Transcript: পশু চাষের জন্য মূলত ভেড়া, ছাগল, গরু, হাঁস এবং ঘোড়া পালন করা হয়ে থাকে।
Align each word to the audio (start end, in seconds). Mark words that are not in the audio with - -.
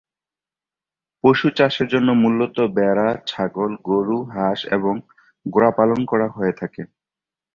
পশু 1.23 1.47
চাষের 1.57 1.87
জন্য 1.87 2.09
মূলত 2.23 2.57
ভেড়া, 2.75 3.09
ছাগল, 3.27 3.71
গরু, 3.87 4.17
হাঁস 4.33 4.59
এবং 4.71 4.93
ঘোড়া 5.45 5.71
পালন 5.71 5.99
করা 6.05 6.27
হয়ে 6.29 6.53
থাকে। 6.59 6.81